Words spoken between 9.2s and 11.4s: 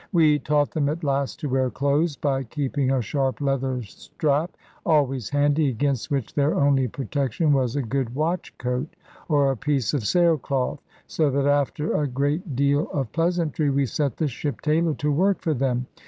or a piece of sailcloth; so